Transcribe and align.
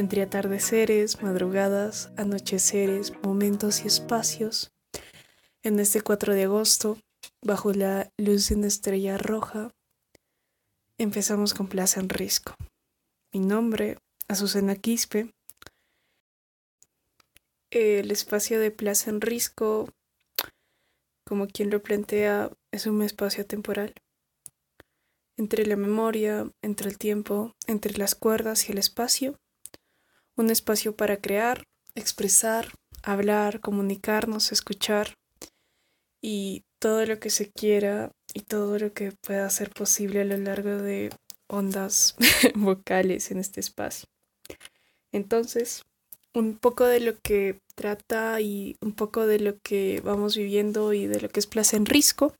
entre 0.00 0.22
atardeceres, 0.22 1.22
madrugadas, 1.22 2.10
anocheceres, 2.16 3.12
momentos 3.22 3.84
y 3.84 3.86
espacios. 3.86 4.72
En 5.62 5.78
este 5.78 6.00
4 6.00 6.32
de 6.32 6.44
agosto, 6.44 6.96
bajo 7.42 7.72
la 7.74 8.10
luz 8.16 8.48
de 8.48 8.54
una 8.54 8.66
estrella 8.66 9.18
roja, 9.18 9.74
empezamos 10.96 11.52
con 11.52 11.68
Plaza 11.68 12.00
en 12.00 12.08
Risco. 12.08 12.54
Mi 13.32 13.40
nombre, 13.40 13.98
Azucena 14.26 14.74
Quispe. 14.74 15.34
El 17.70 18.10
espacio 18.10 18.58
de 18.58 18.70
Plaza 18.70 19.10
en 19.10 19.20
Risco, 19.20 19.90
como 21.26 21.46
quien 21.46 21.68
lo 21.68 21.82
plantea, 21.82 22.50
es 22.72 22.86
un 22.86 23.02
espacio 23.02 23.44
temporal 23.44 23.92
entre 25.36 25.66
la 25.66 25.76
memoria, 25.76 26.50
entre 26.62 26.88
el 26.88 26.96
tiempo, 26.96 27.54
entre 27.66 27.98
las 27.98 28.14
cuerdas 28.14 28.68
y 28.68 28.72
el 28.72 28.78
espacio. 28.78 29.38
Un 30.40 30.48
espacio 30.48 30.96
para 30.96 31.18
crear, 31.18 31.64
expresar, 31.94 32.72
hablar, 33.02 33.60
comunicarnos, 33.60 34.52
escuchar 34.52 35.18
y 36.22 36.64
todo 36.78 37.04
lo 37.04 37.20
que 37.20 37.28
se 37.28 37.50
quiera 37.50 38.10
y 38.32 38.40
todo 38.40 38.78
lo 38.78 38.94
que 38.94 39.12
pueda 39.20 39.50
ser 39.50 39.68
posible 39.68 40.22
a 40.22 40.24
lo 40.24 40.38
largo 40.38 40.70
de 40.70 41.10
ondas 41.46 42.16
vocales 42.54 43.30
en 43.30 43.38
este 43.38 43.60
espacio. 43.60 44.06
Entonces, 45.12 45.82
un 46.32 46.56
poco 46.56 46.86
de 46.86 47.00
lo 47.00 47.18
que 47.18 47.58
trata 47.74 48.40
y 48.40 48.78
un 48.80 48.94
poco 48.94 49.26
de 49.26 49.40
lo 49.40 49.58
que 49.58 50.00
vamos 50.02 50.38
viviendo 50.38 50.94
y 50.94 51.06
de 51.06 51.20
lo 51.20 51.28
que 51.28 51.40
es 51.40 51.46
Plaza 51.46 51.76
en 51.76 51.84
Risco. 51.84 52.34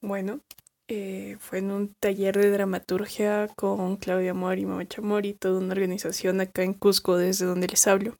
Bueno, 0.00 0.42
eh, 0.90 1.36
fue 1.38 1.58
en 1.58 1.70
un 1.70 1.94
taller 1.94 2.38
de 2.38 2.50
dramaturgia 2.50 3.48
con 3.56 3.96
Claudia 3.98 4.30
Amor 4.30 4.58
y 4.58 4.64
Mamacha 4.64 5.02
y 5.22 5.34
toda 5.34 5.58
una 5.58 5.74
organización 5.74 6.40
acá 6.40 6.62
en 6.62 6.72
Cusco, 6.72 7.18
desde 7.18 7.44
donde 7.44 7.68
les 7.68 7.86
hablo. 7.86 8.16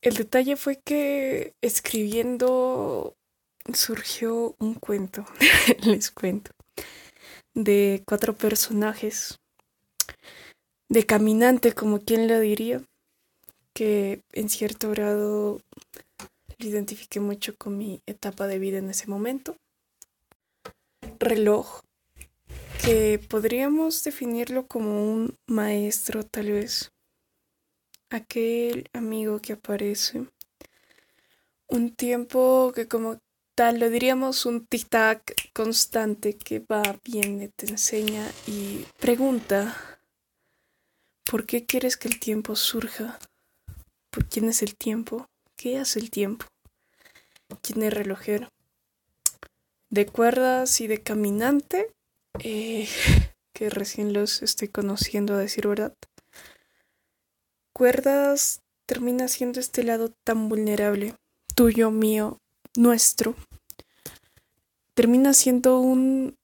El 0.00 0.14
detalle 0.14 0.56
fue 0.56 0.80
que 0.84 1.54
escribiendo 1.60 3.14
surgió 3.72 4.56
un 4.58 4.74
cuento, 4.74 5.24
les 5.84 6.10
cuento, 6.10 6.50
de 7.54 8.02
cuatro 8.04 8.34
personajes, 8.34 9.38
de 10.88 11.06
caminante, 11.06 11.72
como 11.72 12.00
quien 12.00 12.26
lo 12.26 12.40
diría, 12.40 12.82
que 13.74 14.22
en 14.32 14.48
cierto 14.48 14.90
grado 14.90 15.60
lo 16.58 16.66
identifiqué 16.66 17.20
mucho 17.20 17.54
con 17.56 17.78
mi 17.78 18.02
etapa 18.06 18.48
de 18.48 18.58
vida 18.58 18.78
en 18.78 18.90
ese 18.90 19.06
momento 19.06 19.56
reloj 21.22 21.80
que 22.84 23.18
podríamos 23.18 24.02
definirlo 24.02 24.66
como 24.66 25.12
un 25.12 25.38
maestro 25.46 26.24
tal 26.24 26.50
vez. 26.52 26.90
Aquel 28.10 28.88
amigo 28.92 29.40
que 29.40 29.54
aparece. 29.54 30.26
Un 31.68 31.94
tiempo 31.94 32.72
que 32.74 32.88
como 32.88 33.18
tal 33.54 33.78
lo 33.78 33.88
diríamos 33.88 34.46
un 34.46 34.66
tic-tac 34.66 35.52
constante 35.52 36.36
que 36.36 36.58
va, 36.58 36.82
viene, 37.04 37.48
te 37.48 37.66
enseña 37.66 38.28
y 38.46 38.84
pregunta, 38.98 40.00
¿por 41.30 41.46
qué 41.46 41.64
quieres 41.64 41.96
que 41.96 42.08
el 42.08 42.18
tiempo 42.18 42.56
surja? 42.56 43.18
¿Por 44.10 44.28
quién 44.28 44.48
es 44.48 44.62
el 44.62 44.76
tiempo? 44.76 45.26
¿Qué 45.56 45.78
hace 45.78 46.00
el 46.00 46.10
tiempo? 46.10 46.46
¿Quién 47.62 47.82
es 47.82 47.94
relojero? 47.94 48.48
De 49.92 50.06
cuerdas 50.06 50.80
y 50.80 50.86
de 50.86 51.02
caminante, 51.02 51.92
eh, 52.42 52.88
que 53.54 53.68
recién 53.68 54.14
los 54.14 54.42
estoy 54.42 54.68
conociendo 54.68 55.34
a 55.34 55.38
decir 55.38 55.68
verdad. 55.68 55.94
Cuerdas 57.74 58.62
termina 58.86 59.28
siendo 59.28 59.60
este 59.60 59.84
lado 59.84 60.10
tan 60.24 60.48
vulnerable, 60.48 61.14
tuyo, 61.54 61.90
mío, 61.90 62.38
nuestro. 62.74 63.36
Termina 64.94 65.34
siendo 65.34 65.78
un 65.80 66.36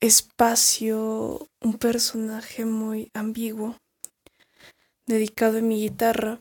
espacio, 0.00 1.48
un 1.60 1.78
personaje 1.78 2.64
muy 2.66 3.10
ambiguo, 3.14 3.76
dedicado 5.06 5.58
a 5.58 5.62
mi 5.62 5.80
guitarra, 5.80 6.40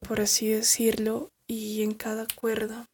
por 0.00 0.22
así 0.22 0.48
decirlo, 0.48 1.28
y 1.46 1.82
en 1.82 1.92
cada 1.92 2.26
cuerda 2.36 2.86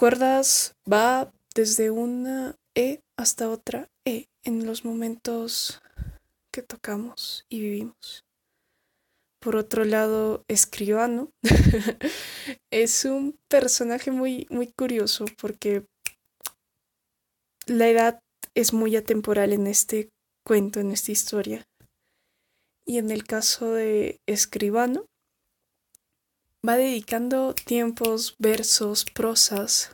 cuerdas 0.00 0.74
va 0.90 1.30
desde 1.54 1.90
una 1.90 2.56
E 2.74 3.02
hasta 3.18 3.50
otra 3.50 3.90
E 4.06 4.28
en 4.44 4.64
los 4.64 4.82
momentos 4.82 5.82
que 6.50 6.62
tocamos 6.62 7.44
y 7.50 7.60
vivimos. 7.60 8.24
Por 9.40 9.56
otro 9.56 9.84
lado, 9.84 10.42
Escribano 10.48 11.28
es 12.70 13.04
un 13.04 13.38
personaje 13.48 14.10
muy, 14.10 14.46
muy 14.48 14.68
curioso 14.68 15.26
porque 15.38 15.84
la 17.66 17.86
edad 17.86 18.22
es 18.54 18.72
muy 18.72 18.96
atemporal 18.96 19.52
en 19.52 19.66
este 19.66 20.08
cuento, 20.46 20.80
en 20.80 20.92
esta 20.92 21.12
historia. 21.12 21.68
Y 22.86 22.96
en 22.96 23.10
el 23.10 23.24
caso 23.24 23.74
de 23.74 24.18
Escribano, 24.24 25.09
va 26.66 26.76
dedicando 26.76 27.54
tiempos, 27.54 28.36
versos, 28.38 29.04
prosas, 29.04 29.92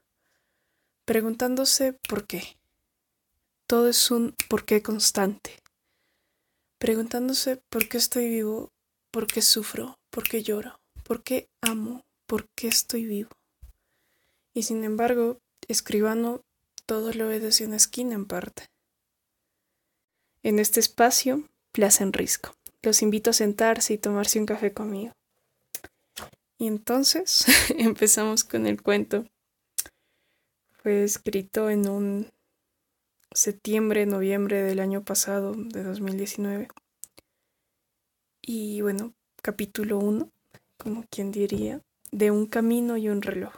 preguntándose 1.05 1.93
por 2.09 2.27
qué. 2.27 2.57
Todo 3.67 3.89
es 3.89 4.11
un 4.11 4.35
por 4.49 4.65
qué 4.65 4.83
constante. 4.83 5.59
Preguntándose 6.79 7.57
por 7.69 7.89
qué 7.89 7.99
estoy 7.99 8.29
vivo, 8.29 8.73
por 9.11 9.27
qué 9.27 9.43
sufro, 9.43 9.99
por 10.11 10.25
qué 10.25 10.43
lloro, 10.43 10.81
por 11.05 11.23
qué 11.23 11.49
amo, 11.61 12.05
por 12.27 12.49
qué 12.51 12.69
estoy 12.69 13.05
vivo. 13.07 13.31
Y 14.53 14.65
sin 14.65 14.85
embargo, 14.85 15.39
escribano 15.69 16.43
todo 16.85 17.13
lo 17.13 17.29
ve 17.29 17.41
desde 17.41 17.67
una 17.67 17.77
esquina 17.77 18.15
en 18.15 18.27
parte. 18.27 18.67
En 20.43 20.59
este 20.59 20.81
espacio, 20.81 21.49
Plaza 21.73 22.05
en 22.05 22.13
Risco. 22.13 22.55
Los 22.83 23.03
invito 23.03 23.31
a 23.31 23.33
sentarse 23.33 23.95
y 23.95 23.99
tomarse 23.99 24.39
un 24.39 24.47
café 24.47 24.73
conmigo. 24.73 25.13
Y 26.59 26.67
entonces 26.67 27.45
empezamos 27.79 28.45
con 28.45 28.67
el 28.67 28.83
cuento. 28.83 29.27
Fue 30.71 31.05
escrito 31.05 31.69
en 31.69 31.89
un 31.89 32.33
septiembre, 33.33 34.07
noviembre 34.07 34.63
del 34.63 34.81
año 34.81 35.05
pasado, 35.05 35.55
de 35.55 35.83
2019. 35.83 36.69
Y 38.41 38.81
bueno, 38.81 39.13
capítulo 39.43 39.99
1, 39.99 40.31
como 40.79 41.05
quien 41.11 41.33
diría, 41.33 41.83
de 42.13 42.31
un 42.31 42.47
camino 42.47 42.97
y 42.97 43.09
un 43.09 43.21
reloj. 43.21 43.55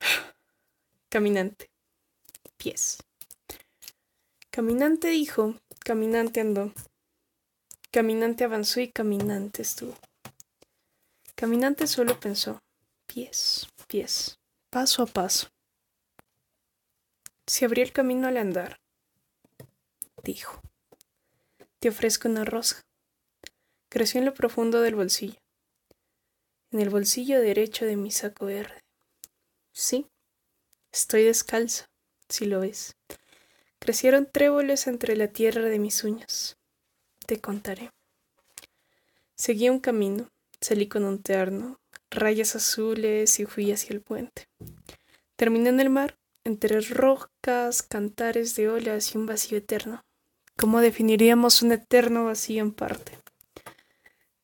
Caminante. 1.10 1.70
Pies. 2.56 2.98
Caminante 4.50 5.08
dijo, 5.08 5.56
caminante 5.80 6.40
andó. 6.40 6.72
Caminante 7.90 8.44
avanzó 8.44 8.80
y 8.80 8.88
caminante 8.88 9.62
estuvo. 9.62 9.94
Caminante 11.42 11.88
solo 11.88 12.20
pensó, 12.20 12.62
pies, 13.08 13.66
pies, 13.88 14.38
paso 14.70 15.02
a 15.02 15.06
paso. 15.06 15.48
Se 17.48 17.64
abrió 17.64 17.82
el 17.82 17.92
camino 17.92 18.28
al 18.28 18.36
andar. 18.36 18.78
Dijo, 20.22 20.62
te 21.80 21.88
ofrezco 21.88 22.28
una 22.28 22.44
rosa. 22.44 22.80
Creció 23.88 24.20
en 24.20 24.26
lo 24.26 24.34
profundo 24.34 24.82
del 24.82 24.94
bolsillo, 24.94 25.40
en 26.70 26.78
el 26.78 26.90
bolsillo 26.90 27.40
derecho 27.40 27.86
de 27.86 27.96
mi 27.96 28.12
saco 28.12 28.46
verde. 28.46 28.80
Sí, 29.72 30.06
estoy 30.92 31.24
descalza, 31.24 31.86
si 32.28 32.44
lo 32.46 32.60
ves. 32.60 32.94
Crecieron 33.80 34.30
tréboles 34.30 34.86
entre 34.86 35.16
la 35.16 35.26
tierra 35.26 35.62
de 35.62 35.80
mis 35.80 36.04
uñas. 36.04 36.56
Te 37.26 37.40
contaré. 37.40 37.90
Seguí 39.34 39.70
un 39.70 39.80
camino, 39.80 40.30
Salí 40.62 40.86
con 40.86 41.02
un 41.02 41.20
terno, 41.20 41.80
rayas 42.08 42.54
azules 42.54 43.40
y 43.40 43.46
fui 43.46 43.72
hacia 43.72 43.94
el 43.94 44.00
puente. 44.00 44.46
Terminé 45.34 45.70
en 45.70 45.80
el 45.80 45.90
mar, 45.90 46.16
entre 46.44 46.80
rocas, 46.82 47.82
cantares 47.82 48.54
de 48.54 48.68
olas 48.68 49.12
y 49.12 49.18
un 49.18 49.26
vacío 49.26 49.58
eterno. 49.58 50.04
¿Cómo 50.56 50.80
definiríamos 50.80 51.62
un 51.62 51.72
eterno 51.72 52.26
vacío 52.26 52.62
en 52.62 52.70
parte? 52.70 53.18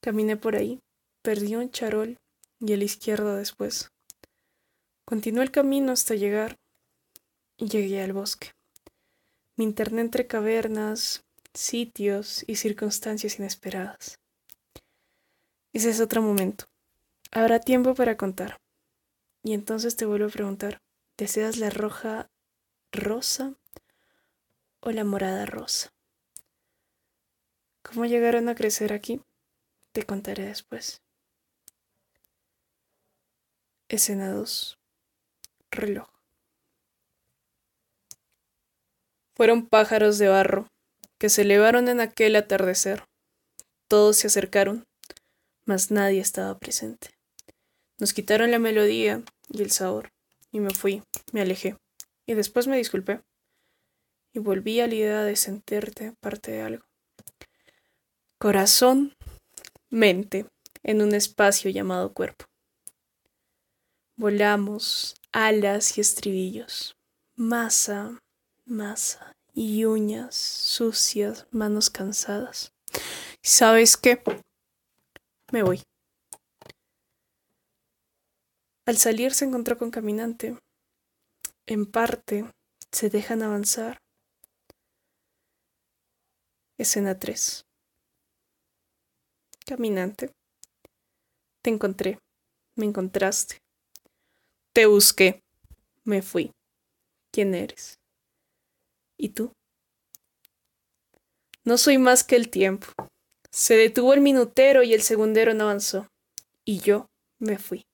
Caminé 0.00 0.37
por 0.37 0.56
ahí, 0.56 0.81
perdí 1.23 1.55
un 1.55 1.70
charol 1.70 2.19
y 2.59 2.73
a 2.73 2.76
la 2.76 2.85
izquierda 2.85 3.37
después. 3.37 3.93
Continué 5.05 5.44
el 5.44 5.53
camino 5.53 5.93
hasta 5.93 6.17
llegar 6.17 6.59
y 7.56 7.69
llegué 7.69 8.03
al 8.03 8.12
bosque. 8.12 8.50
Me 9.55 9.62
interné 9.62 10.00
entre 10.00 10.26
cavernas, 10.26 11.23
sitios 11.55 12.44
y 12.49 12.56
circunstancias 12.56 13.38
inesperadas. 13.38 14.19
Ese 15.73 15.91
es 15.91 16.00
otro 16.00 16.23
momento. 16.23 16.67
Habrá 17.31 17.61
tiempo 17.61 17.94
para 17.94 18.17
contar. 18.17 18.61
Y 19.43 19.53
entonces 19.53 19.97
te 19.97 20.06
vuelvo 20.06 20.26
a 20.26 20.31
preguntar, 20.31 20.81
¿deseas 21.17 21.59
la 21.59 21.70
roja 21.70 22.31
rosa 22.93 23.55
o 24.81 24.91
la 24.91 25.05
morada 25.05 25.47
rosa? 25.47 25.93
¿Cómo 27.82 28.06
llegaron 28.06 28.49
a 28.49 28.55
crecer 28.55 28.93
aquí? 28.93 29.20
Te 29.93 30.05
contaré 30.05 30.47
después. 30.47 31.03
Escena 33.88 34.31
2. 34.32 34.79
Reloj. 35.70 36.09
Fueron 39.35 39.67
pájaros 39.67 40.19
de 40.19 40.29
barro 40.29 40.69
que 41.17 41.29
se 41.29 41.43
elevaron 41.43 41.88
en 41.88 42.00
aquel 42.00 42.37
atardecer. 42.37 43.05
Todos 43.87 44.17
se 44.17 44.26
acercaron, 44.26 44.85
mas 45.69 45.91
nadie 45.91 46.20
estaba 46.20 46.59
presente. 46.59 47.11
Nos 47.99 48.15
quitaron 48.15 48.50
la 48.50 48.59
melodía 48.59 49.23
y 49.50 49.61
el 49.61 49.70
sabor, 49.70 50.09
y 50.50 50.61
me 50.61 50.70
fui, 50.70 51.03
me 51.32 51.43
alejé, 51.43 51.76
y 52.26 52.32
después 52.32 52.67
me 52.67 52.79
disculpé, 52.79 53.20
y 54.32 54.38
volví 54.38 54.81
a 54.81 54.87
la 54.87 54.94
idea 54.94 55.23
de 55.25 55.37
sentirte 55.37 56.15
parte 56.20 56.53
de 56.53 56.62
algo. 56.62 56.87
Corazón, 58.38 59.12
mente, 59.91 60.47
en 60.82 61.03
un 61.03 61.15
espacio 61.15 61.70
llamado 61.70 62.15
cuerpo. 62.15 62.47
Volamos, 64.17 65.17
alas 65.32 65.99
y 65.99 66.00
estribillos, 66.00 66.97
masa, 67.37 68.19
masa 68.65 69.32
y 69.53 69.85
uñas 69.85 70.35
sucias, 70.35 71.47
manos 71.50 71.91
cansadas. 71.91 72.73
¿Sabes 73.43 73.99
qué? 73.99 74.23
Me 75.50 75.62
voy. 75.62 75.82
Al 78.86 78.98
salir 78.98 79.32
se 79.32 79.46
encontró 79.46 79.78
con 79.78 79.90
Caminante. 79.90 80.58
En 81.66 81.86
parte 81.86 82.44
se 82.92 83.08
dejan 83.08 83.42
avanzar. 83.42 83.98
Escena 86.78 87.18
3. 87.18 87.62
Caminante. 89.66 90.32
Te 91.62 91.70
encontré. 91.70 92.18
Me 92.76 92.84
encontraste. 92.84 93.58
Te 94.74 94.86
busqué. 94.86 95.40
Me 96.04 96.22
fui. 96.22 96.52
¿Quién 97.32 97.54
eres? 97.54 97.96
¿Y 99.18 99.30
tú? 99.30 99.52
No 101.64 101.76
soy 101.78 101.98
más 101.98 102.22
que 102.22 102.36
el 102.36 102.50
tiempo. 102.50 102.86
Se 103.50 103.76
detuvo 103.76 104.14
el 104.14 104.20
minutero 104.20 104.82
y 104.82 104.94
el 104.94 105.02
segundero 105.02 105.54
no 105.54 105.64
avanzó. 105.64 106.10
Y 106.64 106.80
yo 106.80 107.10
me 107.38 107.58
fui. 107.58 107.86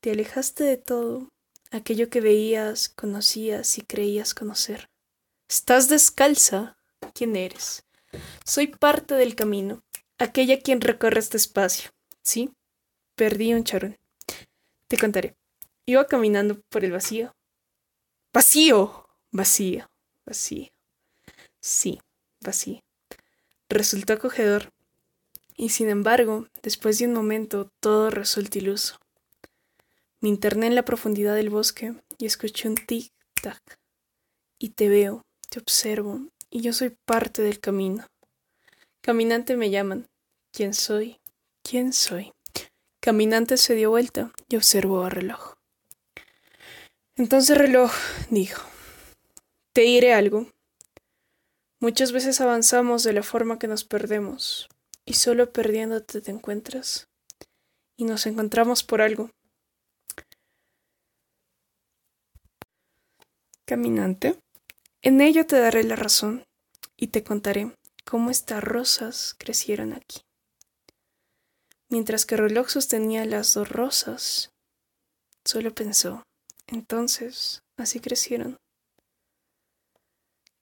Te 0.00 0.12
alejaste 0.12 0.64
de 0.64 0.76
todo, 0.76 1.28
aquello 1.70 2.08
que 2.08 2.20
veías, 2.20 2.88
conocías 2.88 3.78
y 3.78 3.82
creías 3.82 4.34
conocer. 4.34 4.88
Estás 5.48 5.88
descalza. 5.88 6.76
¿Quién 7.14 7.36
eres? 7.36 7.84
Soy 8.44 8.68
parte 8.68 9.14
del 9.14 9.34
camino, 9.34 9.82
aquella 10.18 10.60
quien 10.60 10.80
recorre 10.80 11.20
este 11.20 11.36
espacio. 11.36 11.90
¿Sí? 12.22 12.50
Perdí 13.14 13.54
un 13.54 13.64
charón. 13.64 13.98
Te 14.86 14.96
contaré. 14.96 15.36
Iba 15.86 16.06
caminando 16.06 16.60
por 16.68 16.84
el 16.84 16.92
vacío. 16.92 17.34
¡Vacío! 18.32 19.08
Vacío, 19.30 19.90
vacío. 20.24 20.68
Sí, 21.60 22.00
vacío. 22.40 22.80
Resultó 23.68 24.14
acogedor. 24.14 24.72
Y 25.56 25.70
sin 25.70 25.88
embargo, 25.88 26.46
después 26.62 26.98
de 26.98 27.06
un 27.06 27.12
momento, 27.12 27.70
todo 27.80 28.10
resulta 28.10 28.58
iluso. 28.58 28.98
Me 30.20 30.28
interné 30.28 30.66
en 30.66 30.74
la 30.74 30.84
profundidad 30.84 31.34
del 31.34 31.50
bosque 31.50 31.94
y 32.16 32.26
escuché 32.26 32.68
un 32.68 32.76
tic-tac. 32.76 33.60
Y 34.58 34.70
te 34.70 34.88
veo, 34.88 35.22
te 35.48 35.58
observo, 35.58 36.20
y 36.50 36.60
yo 36.60 36.72
soy 36.72 36.96
parte 37.04 37.42
del 37.42 37.60
camino. 37.60 38.06
Caminante 39.00 39.56
me 39.56 39.70
llaman. 39.70 40.08
¿Quién 40.52 40.74
soy? 40.74 41.20
¿Quién 41.62 41.92
soy? 41.92 42.32
Caminante 43.00 43.56
se 43.56 43.74
dio 43.74 43.90
vuelta 43.90 44.32
y 44.48 44.56
observó 44.56 45.04
a 45.04 45.10
reloj. 45.10 45.54
Entonces 47.16 47.56
reloj 47.56 47.92
dijo, 48.30 48.62
te 49.72 49.82
diré 49.82 50.14
algo. 50.14 50.46
Muchas 51.80 52.10
veces 52.10 52.40
avanzamos 52.40 53.04
de 53.04 53.12
la 53.12 53.22
forma 53.22 53.60
que 53.60 53.68
nos 53.68 53.84
perdemos, 53.84 54.68
y 55.04 55.14
solo 55.14 55.52
perdiéndote 55.52 56.20
te 56.20 56.32
encuentras, 56.32 57.08
y 57.96 58.04
nos 58.04 58.26
encontramos 58.26 58.82
por 58.82 59.00
algo. 59.00 59.30
Caminante, 63.64 64.40
en 65.02 65.20
ello 65.20 65.46
te 65.46 65.56
daré 65.58 65.84
la 65.84 65.94
razón, 65.94 66.44
y 66.96 67.08
te 67.08 67.22
contaré 67.22 67.72
cómo 68.04 68.30
estas 68.30 68.64
rosas 68.64 69.36
crecieron 69.38 69.92
aquí. 69.92 70.22
Mientras 71.88 72.26
que 72.26 72.36
reloj 72.36 72.70
sostenía 72.70 73.24
las 73.24 73.54
dos 73.54 73.68
rosas, 73.68 74.50
solo 75.44 75.72
pensó, 75.74 76.24
entonces, 76.66 77.62
así 77.76 78.00
crecieron. 78.00 78.58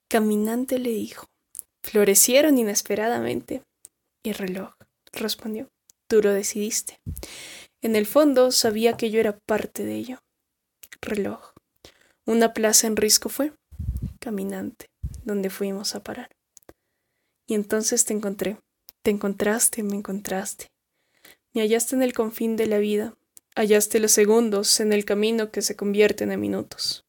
Caminante 0.08 0.78
le 0.78 0.90
dijo, 0.90 1.28
florecieron 1.82 2.58
inesperadamente. 2.58 3.62
Y 4.22 4.32
reloj 4.32 4.74
respondió, 5.12 5.68
tú 6.06 6.22
lo 6.22 6.32
decidiste. 6.32 7.00
En 7.82 7.96
el 7.96 8.06
fondo 8.06 8.52
sabía 8.52 8.96
que 8.96 9.10
yo 9.10 9.20
era 9.20 9.38
parte 9.38 9.84
de 9.84 9.94
ello. 9.94 10.18
Reloj. 11.00 11.52
Una 12.24 12.52
plaza 12.52 12.86
en 12.86 12.96
risco 12.96 13.28
fue. 13.28 13.52
Caminante, 14.20 14.90
donde 15.24 15.50
fuimos 15.50 15.94
a 15.94 16.02
parar. 16.02 16.34
Y 17.46 17.54
entonces 17.54 18.04
te 18.04 18.12
encontré. 18.12 18.58
Te 19.02 19.10
encontraste, 19.10 19.82
me 19.82 19.96
encontraste. 19.96 20.66
Me 21.52 21.62
hallaste 21.62 21.94
en 21.94 22.02
el 22.02 22.12
confín 22.12 22.56
de 22.56 22.66
la 22.66 22.78
vida. 22.78 23.16
Hallaste 23.54 24.00
los 24.00 24.12
segundos 24.12 24.80
en 24.80 24.92
el 24.92 25.04
camino 25.04 25.50
que 25.50 25.62
se 25.62 25.76
convierten 25.76 26.32
en 26.32 26.40
minutos. 26.40 27.04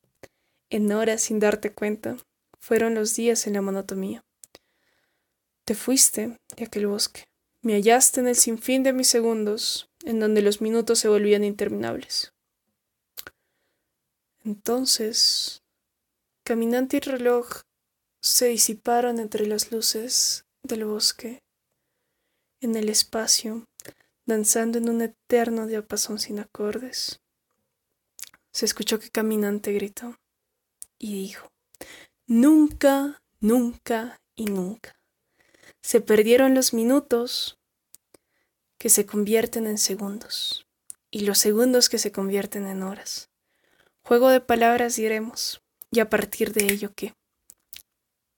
En 0.70 0.92
horas 0.92 1.22
sin 1.22 1.40
darte 1.40 1.74
cuenta, 1.74 2.18
fueron 2.68 2.96
los 2.96 3.16
días 3.16 3.48
en 3.48 3.54
la 3.54 3.62
monotomía. 3.62 4.26
Te 5.64 5.74
fuiste 5.74 6.38
de 6.58 6.66
aquel 6.66 6.88
bosque. 6.88 7.24
Me 7.62 7.76
hallaste 7.76 8.20
en 8.20 8.28
el 8.28 8.36
sinfín 8.36 8.84
de 8.84 8.92
mis 8.92 9.08
segundos, 9.08 9.90
en 10.04 10.20
donde 10.20 10.42
los 10.42 10.60
minutos 10.60 11.00
se 11.00 11.08
volvían 11.08 11.46
interminables. 11.46 12.34
Entonces, 14.44 15.64
caminante 16.44 16.98
y 16.98 17.00
reloj 17.00 17.62
se 18.20 18.48
disiparon 18.48 19.20
entre 19.20 19.48
las 19.48 19.72
luces 19.72 20.44
del 20.62 20.84
bosque, 20.84 21.44
en 22.60 22.76
el 22.76 22.90
espacio, 22.90 23.66
danzando 24.26 24.78
en 24.78 24.90
un 24.90 25.02
eterno 25.04 25.68
diapasón 25.68 26.20
sin 26.20 26.40
acordes. 26.40 27.22
Se 28.52 28.66
escuchó 28.66 29.00
que 29.00 29.10
caminante 29.10 29.72
gritó 29.72 30.20
y 31.00 31.14
dijo, 31.14 31.50
Nunca, 32.30 33.24
nunca 33.40 34.20
y 34.36 34.46
nunca. 34.46 35.00
Se 35.82 36.02
perdieron 36.02 36.56
los 36.56 36.74
minutos 36.74 37.58
que 38.78 38.90
se 38.90 39.06
convierten 39.06 39.66
en 39.66 39.78
segundos 39.78 40.68
y 41.10 41.22
los 41.22 41.38
segundos 41.38 41.88
que 41.88 42.00
se 42.00 42.12
convierten 42.12 42.68
en 42.68 42.84
horas. 42.84 43.30
Juego 44.04 44.28
de 44.28 44.42
palabras 44.42 44.98
diremos 44.98 45.62
y 45.90 46.02
a 46.02 46.10
partir 46.10 46.52
de 46.52 46.66
ello 46.66 46.92
qué? 46.94 47.14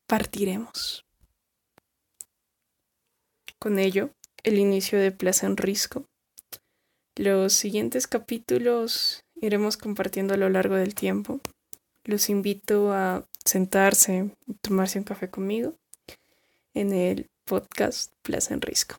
Partiremos. 0.06 1.04
Con 3.58 3.80
ello, 3.80 4.12
el 4.44 4.60
inicio 4.60 5.00
de 5.00 5.12
Plaza 5.12 5.48
en 5.48 5.58
Risco. 5.58 6.06
Los 7.16 7.54
siguientes 7.54 8.06
capítulos 8.06 9.24
iremos 9.34 9.78
compartiendo 9.78 10.36
a 10.36 10.38
lo 10.38 10.48
largo 10.50 10.76
del 10.76 10.94
tiempo. 10.94 11.42
Los 12.04 12.30
invito 12.30 12.94
a 12.94 13.28
sentarse 13.50 14.30
tomarse 14.62 15.00
un 15.00 15.06
café 15.06 15.30
conmigo 15.30 15.76
en 16.76 16.94
el 16.94 17.30
podcast 17.46 18.14
Plaza 18.22 18.54
en 18.54 18.62
Risco. 18.62 18.98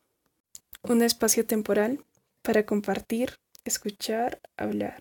Un 0.83 1.01
espacio 1.01 1.45
temporal 1.45 2.03
para 2.41 2.65
compartir, 2.65 3.35
escuchar, 3.63 4.41
hablar. 4.57 4.99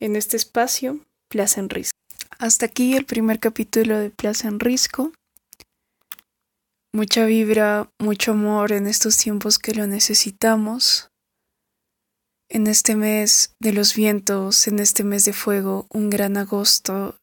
En 0.00 0.16
este 0.16 0.36
espacio, 0.36 1.06
Plaza 1.28 1.60
en 1.60 1.70
Risco. 1.70 1.96
Hasta 2.38 2.66
aquí 2.66 2.96
el 2.96 3.04
primer 3.04 3.38
capítulo 3.38 3.98
de 3.98 4.10
Plaza 4.10 4.48
en 4.48 4.58
Risco. 4.58 5.12
Mucha 6.92 7.24
vibra, 7.24 7.90
mucho 8.00 8.32
amor 8.32 8.72
en 8.72 8.88
estos 8.88 9.16
tiempos 9.18 9.58
que 9.58 9.72
lo 9.72 9.86
necesitamos. 9.86 11.10
En 12.48 12.66
este 12.66 12.96
mes 12.96 13.54
de 13.60 13.72
los 13.72 13.94
vientos, 13.94 14.66
en 14.66 14.80
este 14.80 15.04
mes 15.04 15.24
de 15.24 15.32
fuego, 15.32 15.86
un 15.90 16.10
gran 16.10 16.36
agosto 16.36 17.21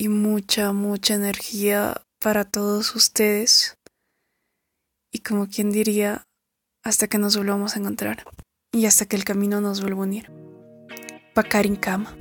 y 0.00 0.08
mucha, 0.08 0.72
mucha 0.72 1.12
energía 1.14 2.06
para 2.22 2.46
todos 2.46 2.96
ustedes. 2.96 3.76
Y 5.12 5.18
como 5.18 5.46
quien 5.46 5.70
diría, 5.70 6.26
hasta 6.82 7.06
que 7.06 7.18
nos 7.18 7.36
volvamos 7.36 7.76
a 7.76 7.80
encontrar 7.80 8.24
y 8.72 8.86
hasta 8.86 9.04
que 9.04 9.16
el 9.16 9.24
camino 9.24 9.60
nos 9.60 9.82
vuelva 9.82 10.00
a 10.00 10.06
unir. 10.06 10.32
Pakarin 11.34 11.76
Kama. 11.76 12.16